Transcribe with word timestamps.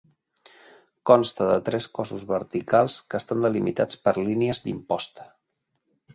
Consta 1.09 1.49
de 1.49 1.57
tres 1.67 1.87
cossos 1.97 2.23
verticals 2.31 2.97
que 3.13 3.21
estan 3.23 3.47
delimitats 3.49 4.01
per 4.09 4.17
línies 4.27 4.65
d'imposta. 4.67 5.31